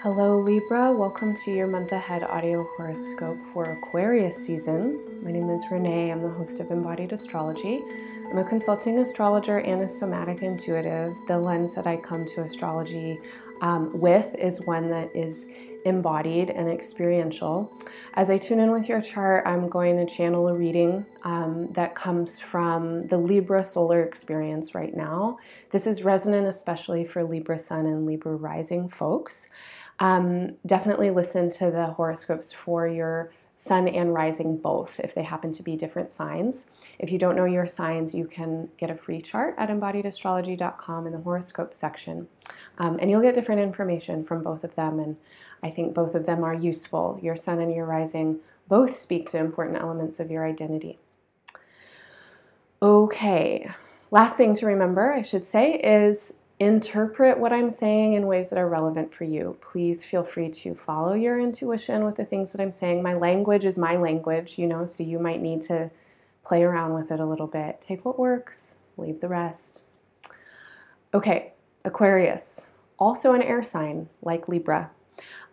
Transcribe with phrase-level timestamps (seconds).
[0.00, 0.92] Hello, Libra.
[0.92, 5.00] Welcome to your month ahead audio horoscope for Aquarius season.
[5.24, 6.12] My name is Renee.
[6.12, 7.82] I'm the host of Embodied Astrology.
[8.30, 11.16] I'm a consulting astrologer and a somatic intuitive.
[11.26, 13.18] The lens that I come to astrology
[13.60, 15.48] um, with is one that is
[15.84, 17.72] embodied and experiential.
[18.14, 21.96] As I tune in with your chart, I'm going to channel a reading um, that
[21.96, 25.38] comes from the Libra solar experience right now.
[25.70, 29.48] This is resonant especially for Libra Sun and Libra rising folks.
[30.00, 35.50] Um, definitely listen to the horoscopes for your sun and rising both if they happen
[35.50, 36.70] to be different signs.
[37.00, 41.12] If you don't know your signs, you can get a free chart at embodiedastrology.com in
[41.12, 42.28] the horoscope section.
[42.78, 45.00] Um, and you'll get different information from both of them.
[45.00, 45.16] And
[45.60, 47.18] I think both of them are useful.
[47.20, 51.00] Your sun and your rising both speak to important elements of your identity.
[52.80, 53.68] Okay,
[54.12, 58.58] last thing to remember, I should say, is interpret what I'm saying in ways that
[58.58, 59.56] are relevant for you.
[59.60, 63.02] Please feel free to follow your intuition with the things that I'm saying.
[63.02, 65.90] My language is my language, you know, so you might need to
[66.44, 67.80] play around with it a little bit.
[67.80, 69.82] Take what works, leave the rest.
[71.14, 71.52] Okay,
[71.84, 74.90] Aquarius, also an air sign like Libra.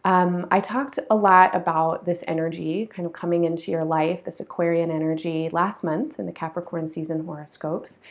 [0.04, 4.40] Um, I talked a lot about this energy kind of coming into your life, this
[4.40, 8.02] Aquarian energy, last month in the Capricorn season horoscopes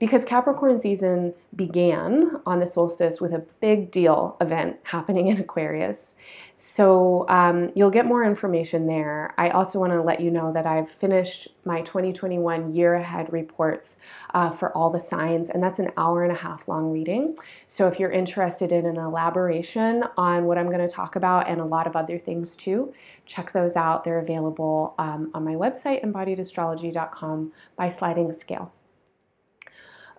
[0.00, 6.16] because Capricorn season began on the solstice with a big deal event happening in Aquarius.
[6.54, 9.34] So um, you'll get more information there.
[9.36, 13.98] I also want to let you know that I've finished my 2021 year ahead reports
[14.32, 17.36] uh, for all the signs, and that's an hour and a half long reading.
[17.66, 21.60] So if you're interested in an elaboration on what I'm going to talk about and
[21.60, 22.94] a lot of other things too,
[23.26, 24.04] check those out.
[24.04, 28.72] They're available um, on my website, embodiedastrology.com, by sliding scale.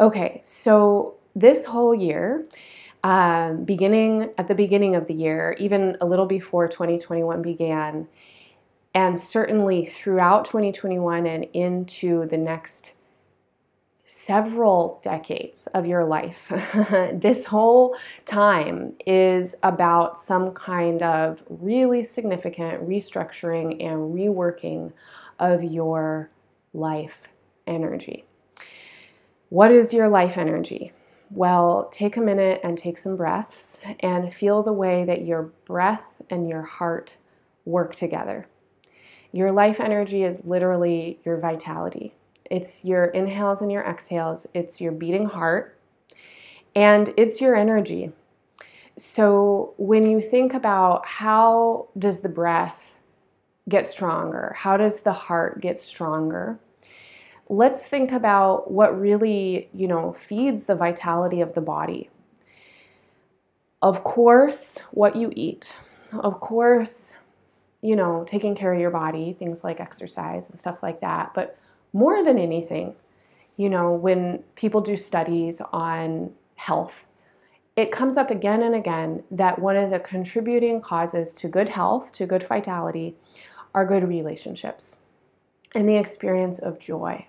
[0.01, 2.47] Okay, so this whole year,
[3.03, 8.07] um, beginning at the beginning of the year, even a little before 2021 began,
[8.95, 12.95] and certainly throughout 2021 and into the next
[14.03, 16.47] several decades of your life,
[17.13, 17.95] this whole
[18.25, 24.93] time is about some kind of really significant restructuring and reworking
[25.37, 26.31] of your
[26.73, 27.27] life
[27.67, 28.25] energy.
[29.51, 30.93] What is your life energy?
[31.29, 36.21] Well, take a minute and take some breaths and feel the way that your breath
[36.29, 37.17] and your heart
[37.65, 38.47] work together.
[39.33, 42.13] Your life energy is literally your vitality.
[42.49, 45.77] It's your inhales and your exhales, it's your beating heart,
[46.73, 48.13] and it's your energy.
[48.95, 52.95] So, when you think about how does the breath
[53.67, 54.53] get stronger?
[54.55, 56.57] How does the heart get stronger?
[57.51, 62.09] Let's think about what really, you know, feeds the vitality of the body.
[63.81, 65.75] Of course, what you eat.
[66.13, 67.17] Of course,
[67.81, 71.33] you know, taking care of your body, things like exercise and stuff like that.
[71.33, 71.57] But
[71.91, 72.95] more than anything,
[73.57, 77.05] you know, when people do studies on health,
[77.75, 82.13] it comes up again and again that one of the contributing causes to good health,
[82.13, 83.17] to good vitality,
[83.75, 85.01] are good relationships
[85.75, 87.25] and the experience of joy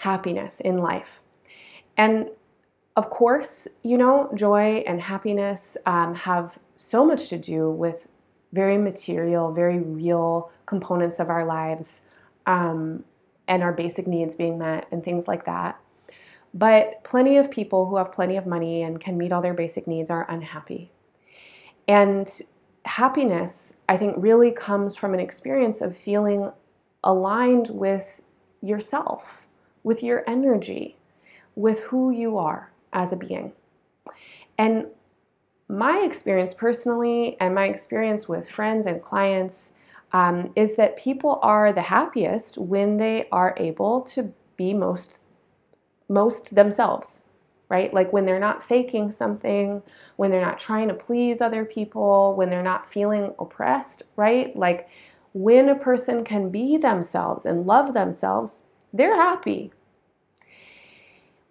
[0.00, 1.20] happiness in life.
[1.98, 2.30] And
[2.96, 8.08] of course, you know, joy and happiness um, have so much to do with
[8.52, 12.06] very material, very real components of our lives
[12.46, 13.04] um,
[13.46, 15.78] and our basic needs being met and things like that.
[16.54, 19.86] But plenty of people who have plenty of money and can meet all their basic
[19.86, 20.90] needs are unhappy.
[21.86, 22.26] And
[22.86, 26.50] happiness, I think, really comes from an experience of feeling
[27.04, 28.22] aligned with
[28.62, 29.46] yourself
[29.82, 30.96] with your energy,
[31.54, 33.52] with who you are as a being.
[34.58, 34.86] And
[35.68, 39.74] my experience personally, and my experience with friends and clients,
[40.12, 45.26] um, is that people are the happiest when they are able to be most
[46.08, 47.28] most themselves
[47.68, 49.80] right like when they're not faking something
[50.16, 54.88] when they're not trying to please other people when they're not feeling oppressed right like
[55.32, 59.72] when a person can be themselves and love themselves they're happy.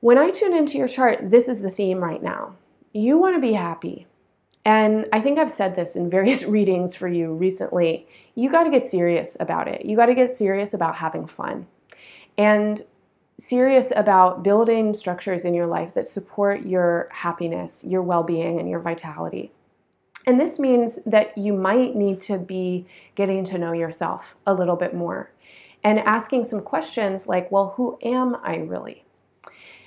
[0.02, 2.56] When I tune into your chart, this is the theme right now.
[2.94, 4.08] You want to be happy.
[4.66, 8.08] And I think I've said this in various readings for you recently.
[8.36, 9.86] You got to get serious about it.
[9.86, 11.68] You got to get serious about having fun.
[12.38, 12.82] And
[13.38, 18.70] serious about building structures in your life that support your happiness, your well being, and
[18.70, 19.52] your vitality.
[20.28, 22.86] And this means that you might need to be
[23.16, 25.32] getting to know yourself a little bit more
[25.84, 29.06] and asking some questions like, well, who am I really?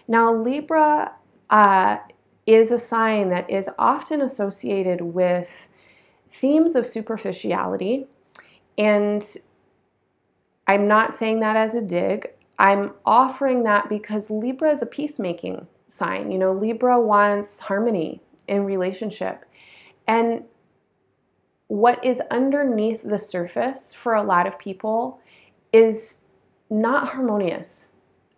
[0.09, 1.13] Now, Libra
[1.51, 1.99] uh,
[2.47, 5.69] is a sign that is often associated with
[6.31, 8.07] themes of superficiality.
[8.79, 9.25] And
[10.67, 12.31] I'm not saying that as a dig.
[12.59, 16.31] I'm offering that because Libra is a peacemaking sign.
[16.31, 19.45] You know, Libra wants harmony in relationship.
[20.07, 20.45] And
[21.69, 25.21] what is underneath the surface for a lot of people
[25.73, 26.25] is
[26.71, 27.89] not harmonious.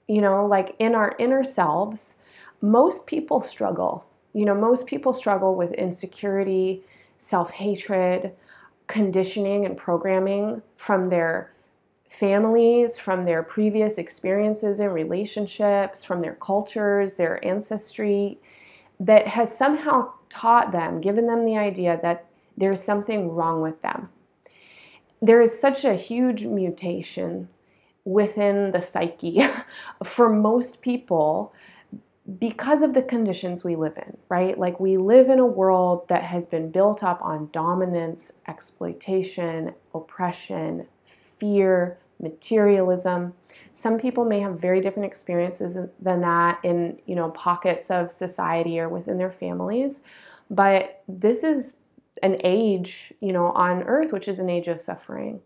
[0.07, 2.17] You know, like in our inner selves,
[2.61, 4.07] most people struggle.
[4.33, 6.83] You know, most people struggle with insecurity,
[7.19, 8.33] self hatred,
[8.87, 11.53] conditioning, and programming from their
[12.09, 18.39] families, from their previous experiences and relationships, from their cultures, their ancestry,
[19.01, 22.27] that has somehow taught them, given them the idea that
[22.57, 24.09] there's something wrong with them.
[25.25, 27.49] There is such a huge mutation
[28.05, 29.43] within the psyche
[30.05, 31.55] for most people
[32.39, 34.59] because of the conditions we live in, right?
[34.59, 40.87] Like we live in a world that has been built up on dominance, exploitation, oppression,
[41.05, 43.33] fear, materialism.
[43.73, 48.79] Some people may have very different experiences than that in, you know, pockets of society
[48.79, 50.03] or within their families,
[50.51, 51.79] but this is
[52.25, 55.41] an age, you know, on earth which is an age of suffering.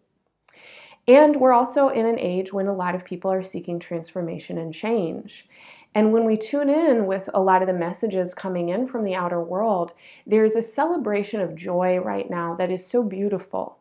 [1.07, 4.73] And we're also in an age when a lot of people are seeking transformation and
[4.73, 5.49] change.
[5.95, 9.15] And when we tune in with a lot of the messages coming in from the
[9.15, 9.93] outer world,
[10.27, 13.79] there's a celebration of joy right now that is so beautiful.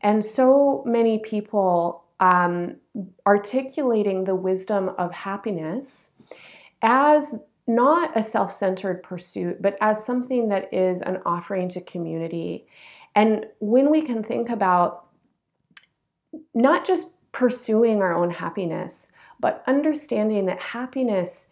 [0.00, 2.76] And so many people um,
[3.26, 6.12] articulating the wisdom of happiness
[6.80, 12.66] as not a self centered pursuit, but as something that is an offering to community.
[13.14, 15.06] And when we can think about
[16.54, 21.48] not just pursuing our own happiness, but understanding that happiness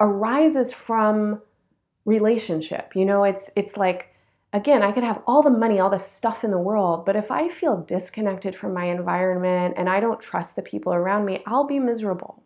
[0.00, 1.42] arises from
[2.04, 2.94] relationship.
[2.94, 4.14] You know, it's it's like
[4.52, 7.30] again, I could have all the money, all the stuff in the world, but if
[7.30, 11.66] I feel disconnected from my environment and I don't trust the people around me, I'll
[11.66, 12.41] be miserable.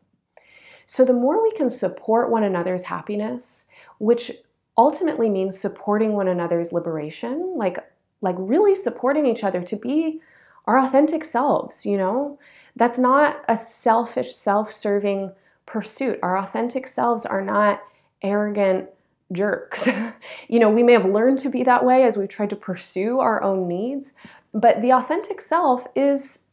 [0.87, 3.69] So the more we can support one another's happiness,
[3.99, 4.31] which
[4.79, 7.79] ultimately means supporting one another's liberation, like
[8.23, 10.21] like really supporting each other to be
[10.67, 12.39] our authentic selves, you know?
[12.75, 15.33] That's not a selfish, self-serving
[15.65, 16.19] pursuit.
[16.23, 17.83] Our authentic selves are not
[18.23, 18.89] arrogant
[19.33, 19.89] jerks.
[20.49, 23.19] you know, we may have learned to be that way as we've tried to pursue
[23.19, 24.15] our own needs,
[24.55, 26.45] but the authentic self is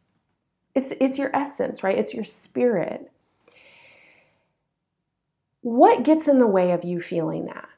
[0.76, 1.98] it's it's your essence, right?
[1.98, 3.12] It's your spirit.
[5.64, 7.70] What gets in the way of you feeling that?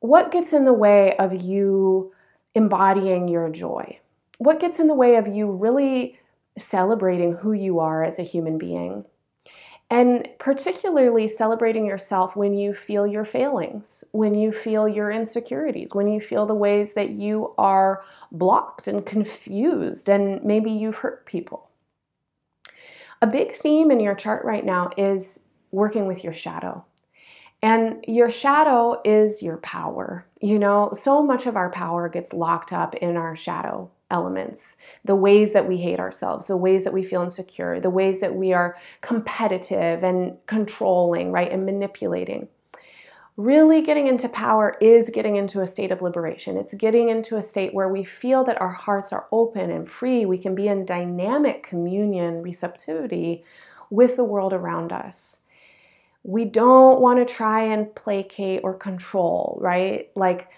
[0.00, 2.12] What gets in the way of you
[2.56, 4.00] embodying your joy?
[4.38, 6.18] What gets in the way of you really
[6.58, 9.04] celebrating who you are as a human being?
[9.88, 16.08] And particularly celebrating yourself when you feel your failings, when you feel your insecurities, when
[16.08, 18.02] you feel the ways that you are
[18.32, 21.68] blocked and confused, and maybe you've hurt people.
[23.20, 26.84] A big theme in your chart right now is working with your shadow.
[27.62, 30.26] And your shadow is your power.
[30.40, 35.16] You know, so much of our power gets locked up in our shadow elements the
[35.16, 38.52] ways that we hate ourselves, the ways that we feel insecure, the ways that we
[38.52, 42.48] are competitive and controlling, right, and manipulating.
[43.38, 46.58] Really getting into power is getting into a state of liberation.
[46.58, 50.26] It's getting into a state where we feel that our hearts are open and free.
[50.26, 53.44] We can be in dynamic communion, receptivity
[53.88, 55.41] with the world around us.
[56.24, 60.10] We don't want to try and placate or control, right?
[60.14, 60.48] Like,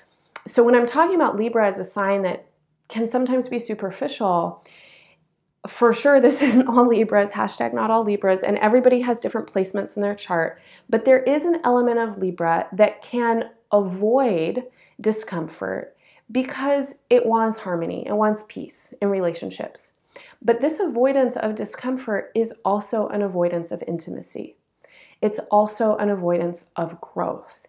[0.46, 2.46] so when I'm talking about Libra as a sign that
[2.88, 4.64] can sometimes be superficial.
[5.66, 9.96] For sure, this isn't all Libras, hashtag not all Libras, and everybody has different placements
[9.96, 10.60] in their chart.
[10.88, 14.64] But there is an element of Libra that can avoid
[15.00, 15.96] discomfort
[16.30, 19.94] because it wants harmony, it wants peace in relationships.
[20.40, 24.56] But this avoidance of discomfort is also an avoidance of intimacy.
[25.24, 27.66] It's also an avoidance of growth.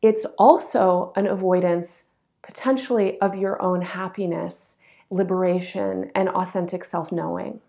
[0.00, 2.04] It's also an avoidance
[2.40, 4.78] potentially of your own happiness,
[5.10, 7.60] liberation, and authentic self knowing.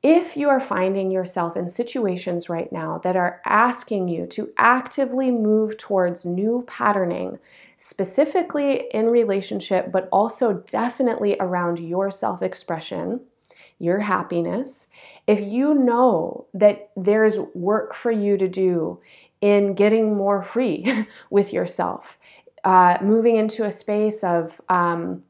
[0.00, 5.32] If you are finding yourself in situations right now that are asking you to actively
[5.32, 7.40] move towards new patterning,
[7.76, 13.22] specifically in relationship, but also definitely around your self expression,
[13.84, 14.88] your happiness,
[15.26, 18.98] if you know that there's work for you to do
[19.40, 22.18] in getting more free with yourself,
[22.64, 25.22] uh, moving into a space of, um,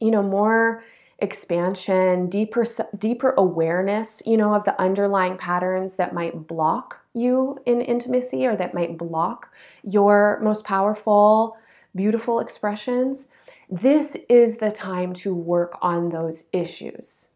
[0.00, 0.82] you know, more
[1.18, 2.64] expansion, deeper
[2.98, 8.56] deeper awareness, you know, of the underlying patterns that might block you in intimacy or
[8.56, 11.56] that might block your most powerful,
[11.94, 13.28] beautiful expressions,
[13.68, 17.30] This is the time to work on those issues.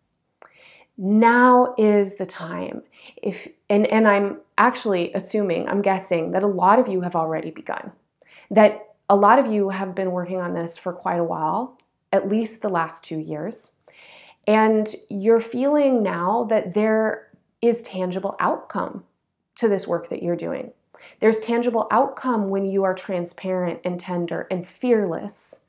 [0.96, 2.82] Now is the time.
[3.22, 7.50] If and and I'm actually assuming, I'm guessing that a lot of you have already
[7.50, 7.92] begun.
[8.50, 11.78] That a lot of you have been working on this for quite a while,
[12.12, 13.72] at least the last 2 years.
[14.46, 17.28] And you're feeling now that there
[17.60, 19.04] is tangible outcome
[19.56, 20.72] to this work that you're doing.
[21.18, 25.64] There's tangible outcome when you are transparent and tender and fearless,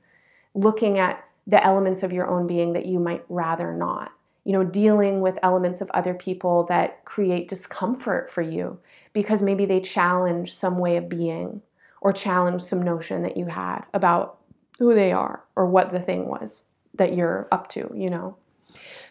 [0.53, 4.11] looking at the elements of your own being that you might rather not.
[4.45, 8.79] You know, dealing with elements of other people that create discomfort for you
[9.11, 11.61] because maybe they challenge some way of being
[11.99, 14.37] or challenge some notion that you had about
[14.79, 18.37] who they are or what the thing was that you're up to, you know.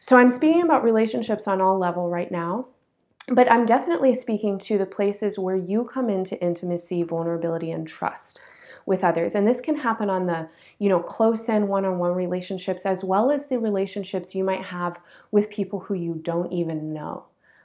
[0.01, 2.69] So I'm speaking about relationships on all level right now
[3.29, 8.43] but I'm definitely speaking to the places where you come into intimacy, vulnerability, and trust
[8.87, 9.35] with others.
[9.35, 10.49] And this can happen on the,
[10.79, 15.01] you know, close in one-on-one relationships as well as the relationships you might have
[15.31, 17.25] with people who you don't even know.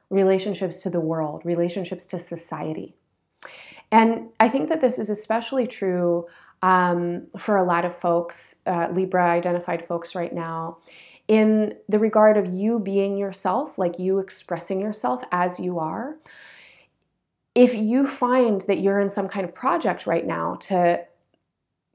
[0.10, 2.96] Relationships to the world, relationships to society.
[3.92, 6.28] And I think that this is especially true
[6.62, 10.78] um, for a lot of folks, uh, Libra identified folks right now,
[11.28, 16.18] in the regard of you being yourself, like you expressing yourself as you are,
[17.56, 21.00] if you find that you're in some kind of project right now to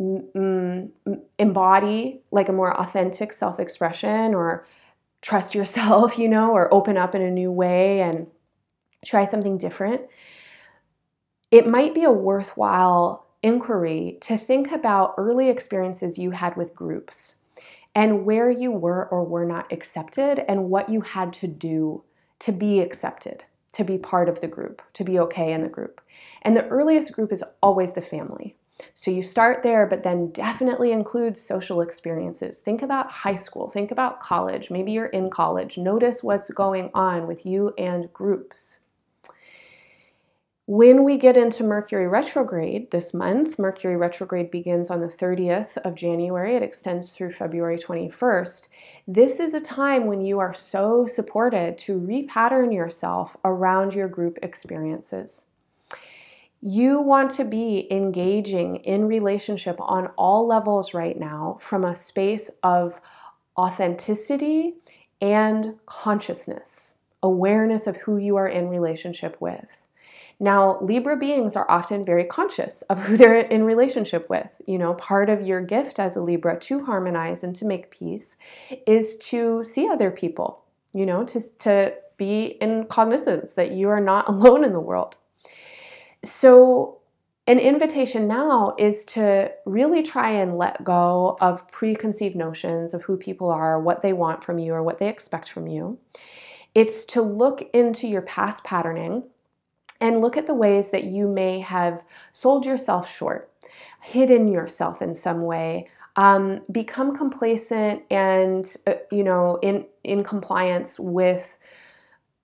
[0.00, 0.90] mm,
[1.38, 4.66] embody like a more authentic self expression or
[5.22, 8.26] trust yourself, you know, or open up in a new way and
[9.04, 10.02] try something different,
[11.50, 17.36] it might be a worthwhile inquiry to think about early experiences you had with groups
[17.94, 22.02] and where you were or were not accepted and what you had to do
[22.40, 26.00] to be accepted, to be part of the group, to be okay in the group.
[26.42, 28.56] And the earliest group is always the family.
[28.92, 32.58] So you start there, but then definitely include social experiences.
[32.58, 34.70] Think about high school, think about college.
[34.70, 35.78] Maybe you're in college.
[35.78, 38.80] Notice what's going on with you and groups.
[40.66, 45.94] When we get into Mercury retrograde this month, Mercury retrograde begins on the 30th of
[45.94, 48.68] January, it extends through February 21st.
[49.06, 54.38] This is a time when you are so supported to repattern yourself around your group
[54.42, 55.48] experiences.
[56.66, 62.50] You want to be engaging in relationship on all levels right now from a space
[62.62, 63.02] of
[63.58, 64.76] authenticity
[65.20, 69.86] and consciousness, awareness of who you are in relationship with.
[70.40, 74.62] Now, Libra beings are often very conscious of who they're in relationship with.
[74.66, 78.38] You know, part of your gift as a Libra to harmonize and to make peace
[78.86, 84.00] is to see other people, you know, to, to be in cognizance that you are
[84.00, 85.16] not alone in the world.
[86.24, 86.98] So,
[87.46, 93.18] an invitation now is to really try and let go of preconceived notions of who
[93.18, 95.98] people are, what they want from you, or what they expect from you.
[96.74, 99.24] It's to look into your past patterning
[100.00, 102.02] and look at the ways that you may have
[102.32, 103.52] sold yourself short,
[104.00, 110.98] hidden yourself in some way, um, become complacent and uh, you know in in compliance
[110.98, 111.58] with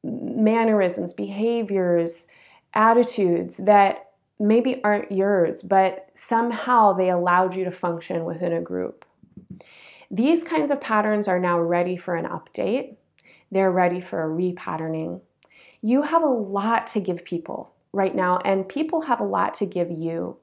[0.03, 2.27] mannerisms, behaviors,
[2.75, 9.05] attitudes that maybe aren't yours, but somehow they allowed you to function within a group.
[10.11, 12.97] These kinds of patterns are now ready for an update.
[13.51, 15.21] They're ready for a repatterning
[15.83, 19.67] you have a lot to give people right now, and people have a lot to
[19.67, 20.37] give you.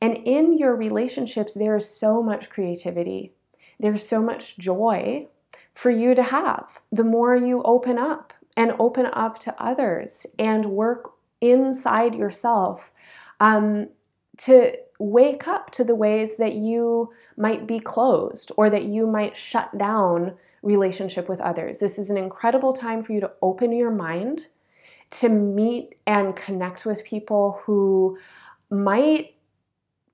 [0.00, 3.32] And in your relationships, there's so much creativity,
[3.78, 5.28] there's so much joy
[5.74, 6.80] for you to have.
[6.90, 12.92] The more you open up and open up to others and work inside yourself
[13.40, 13.88] um,
[14.38, 19.36] to wake up to the ways that you might be closed or that you might
[19.36, 21.78] shut down relationship with others.
[21.78, 24.48] This is an incredible time for you to open your mind
[25.10, 28.18] to meet and connect with people who
[28.70, 29.34] might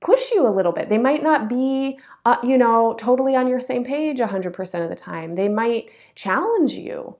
[0.00, 0.88] push you a little bit.
[0.88, 4.96] They might not be, uh, you know, totally on your same page 100% of the
[4.96, 5.34] time.
[5.34, 7.16] They might challenge you.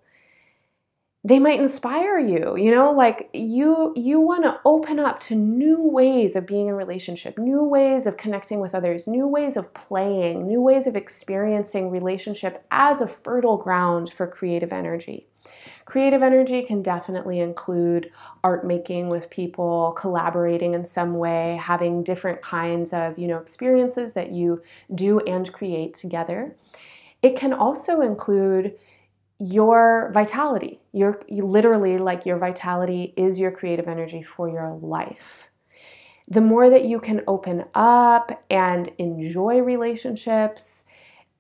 [1.27, 5.83] They might inspire you, you know, like you you want to open up to new
[5.83, 10.47] ways of being in relationship, new ways of connecting with others, new ways of playing,
[10.47, 15.27] new ways of experiencing relationship as a fertile ground for creative energy.
[15.85, 18.13] Creative energy can definitely include
[18.45, 24.13] art making with people, collaborating in some way, having different kinds of, you know, experiences
[24.13, 24.63] that you
[24.95, 26.55] do and create together.
[27.21, 28.79] It can also include
[29.39, 30.81] your vitality.
[30.93, 35.51] Your literally like your vitality is your creative energy for your life.
[36.29, 40.87] The more that you can open up and enjoy relationships,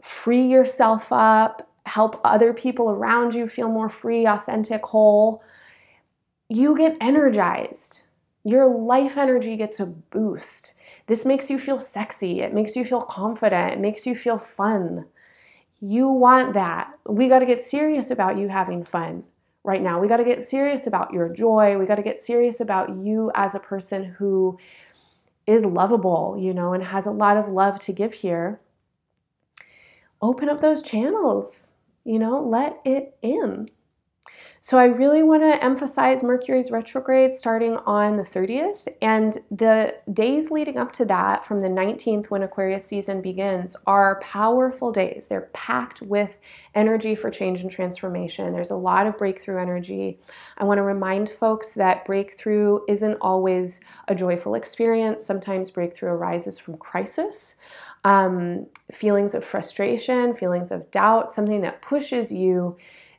[0.00, 5.42] free yourself up, help other people around you feel more free, authentic, whole,
[6.48, 8.02] you get energized.
[8.44, 10.74] Your life energy gets a boost.
[11.06, 12.40] This makes you feel sexy.
[12.40, 13.72] It makes you feel confident.
[13.72, 15.06] It makes you feel fun.
[15.80, 16.92] You want that.
[17.08, 19.24] We got to get serious about you having fun
[19.62, 20.00] right now.
[20.00, 21.76] We got to get serious about your joy.
[21.76, 24.58] We got to get serious about you as a person who
[25.46, 28.60] is lovable, you know, and has a lot of love to give here.
[30.22, 31.72] Open up those channels,
[32.04, 33.68] you know, let it in.
[34.66, 40.50] So I really want to emphasize Mercury's retrograde starting on the 30th and the days
[40.50, 45.28] leading up to that from the 19th when Aquarius season begins are powerful days.
[45.28, 46.38] They're packed with
[46.74, 48.52] energy for change and transformation.
[48.52, 50.18] There's a lot of breakthrough energy.
[50.58, 55.24] I want to remind folks that breakthrough isn't always a joyful experience.
[55.24, 57.54] Sometimes breakthrough arises from crisis.
[58.02, 62.76] Um, feelings of frustration, feelings of doubt, something that pushes you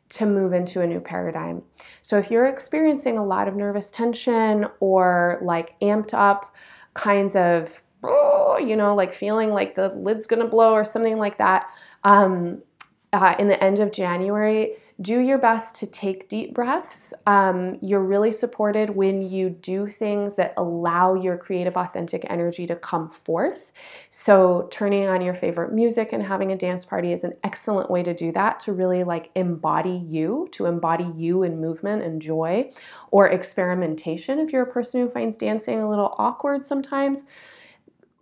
[0.09, 1.63] to move into a new paradigm.
[2.01, 6.55] So if you're experiencing a lot of nervous tension or like amped up
[6.93, 11.67] kinds of, you know, like feeling like the lid's gonna blow or something like that,
[12.03, 12.61] um,
[13.13, 17.13] uh, in the end of January, do your best to take deep breaths.
[17.27, 22.75] Um, you're really supported when you do things that allow your creative, authentic energy to
[22.75, 23.72] come forth.
[24.10, 28.01] So, turning on your favorite music and having a dance party is an excellent way
[28.01, 32.72] to do that, to really like embody you, to embody you in movement and joy,
[33.12, 37.25] or experimentation if you're a person who finds dancing a little awkward sometimes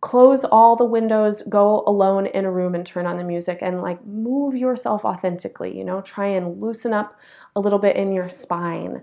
[0.01, 3.81] close all the windows, go alone in a room and turn on the music and
[3.81, 7.17] like move yourself authentically, you know, try and loosen up
[7.55, 9.01] a little bit in your spine.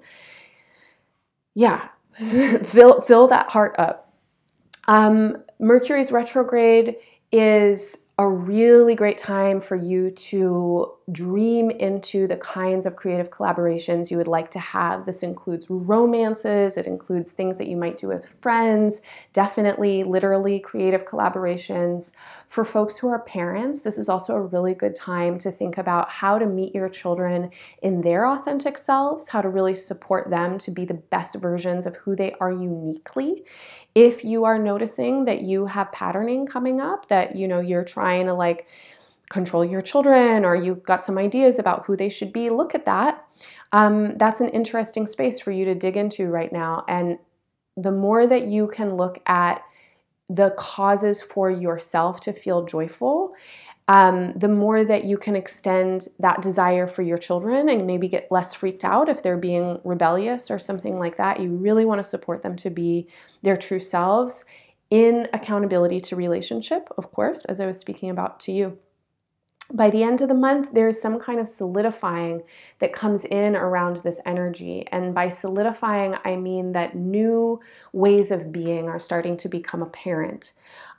[1.55, 4.13] Yeah, fill, fill that heart up.
[4.89, 6.97] Um, Mercury's retrograde
[7.31, 14.11] is a really great time for you to dream into the kinds of creative collaborations
[14.11, 15.05] you would like to have.
[15.05, 21.05] This includes romances, it includes things that you might do with friends, definitely, literally, creative
[21.05, 22.13] collaborations.
[22.47, 26.11] For folks who are parents, this is also a really good time to think about
[26.11, 27.51] how to meet your children
[27.83, 31.97] in their authentic selves, how to really support them to be the best versions of
[31.97, 33.45] who they are uniquely.
[33.95, 38.27] If you are noticing that you have patterning coming up, that you know you're trying
[38.27, 38.67] to like
[39.33, 42.85] control your children or you've got some ideas about who they should be, look at
[42.85, 43.27] that.
[43.73, 46.85] Um, that's an interesting space for you to dig into right now.
[46.87, 47.19] And
[47.77, 49.63] the more that you can look at
[50.29, 53.33] the causes for yourself to feel joyful,
[53.89, 58.31] um, the more that you can extend that desire for your children and maybe get
[58.31, 61.41] less freaked out if they're being rebellious or something like that.
[61.41, 63.09] You really want to support them to be
[63.43, 64.45] their true selves
[64.91, 68.79] in accountability to relationship, of course, as I was speaking about to you
[69.73, 72.43] by the end of the month, there's some kind of solidifying
[72.79, 74.87] that comes in around this energy.
[74.93, 77.61] And by solidifying, I mean that new
[77.93, 80.53] ways of being are starting to become apparent.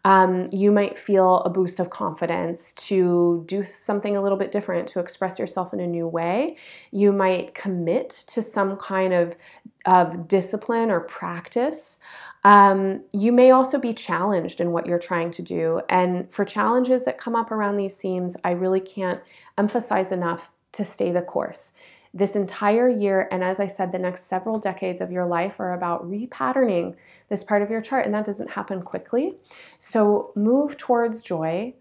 [0.06, 4.88] Um, you might feel a boost of confidence to do something a little bit different,
[4.90, 6.58] to express yourself in a new way.
[6.92, 9.36] You might commit to some kind of,
[9.86, 12.00] of discipline or practice.
[12.43, 15.82] Um, you may also be challenged in what you're trying to do.
[15.89, 19.22] And for challenges that come up around these themes, I really can't
[19.58, 21.74] emphasize enough to stay the course.
[22.13, 25.74] This entire year, and as I said, the next several decades of your life are
[25.74, 26.96] about repatterning
[27.30, 29.38] this part of your chart, and that doesn't happen quickly.
[29.80, 31.74] So move towards joy,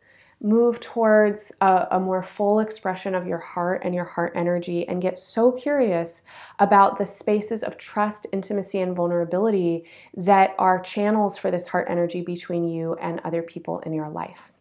[0.42, 5.00] move towards a, a, more full expression of your heart and your heart energy and
[5.00, 6.22] get so curious
[6.58, 12.22] about the spaces of trust, intimacy, and vulnerability that are channels for this heart energy
[12.22, 14.52] between you and other people in your life.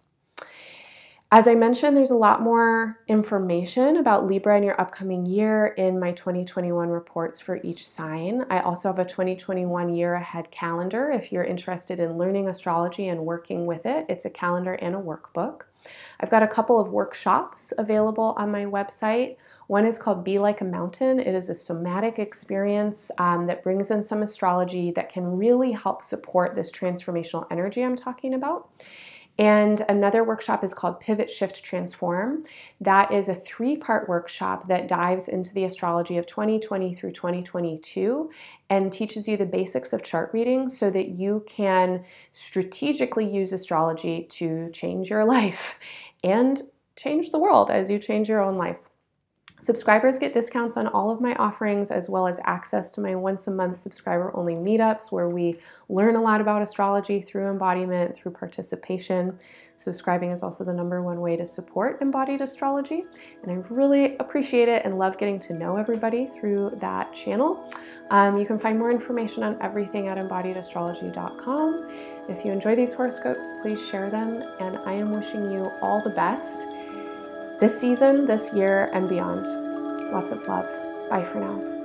[1.34, 5.98] As I mentioned, there's a lot more information about Libra in your upcoming year in
[5.98, 8.46] my 2021 reports for each sign.
[8.50, 13.26] I also have a 2021 year ahead calendar if you're interested in learning astrology and
[13.26, 14.06] working with it.
[14.10, 15.62] It's a calendar and a workbook.
[16.20, 19.38] I've got a couple of workshops available on my website.
[19.68, 21.20] One is called Be Like a Mountain.
[21.20, 26.04] It is a somatic experience um, that brings in some astrology that can really help
[26.04, 28.70] support this transformational energy I'm talking about.
[29.38, 32.44] And another workshop is called Pivot Shift Transform.
[32.80, 38.30] That is a three part workshop that dives into the astrology of 2020 through 2022
[38.70, 44.24] and teaches you the basics of chart reading so that you can strategically use astrology
[44.30, 45.80] to change your life
[46.24, 46.62] and
[46.96, 48.78] change the world as you change your own life.
[49.62, 53.46] Subscribers get discounts on all of my offerings as well as access to my once
[53.46, 58.32] a month subscriber only meetups where we learn a lot about astrology through embodiment, through
[58.32, 59.38] participation.
[59.78, 63.06] Subscribing is also the number one way to support embodied astrology,
[63.44, 67.72] and I really appreciate it and love getting to know everybody through that channel.
[68.10, 71.88] Um, you can find more information on everything at embodiedastrology.com.
[72.30, 76.10] If you enjoy these horoscopes, please share them, and I am wishing you all the
[76.10, 76.66] best
[77.62, 79.46] this season, this year, and beyond.
[80.12, 80.68] Lots of love.
[81.10, 81.81] Bye for now.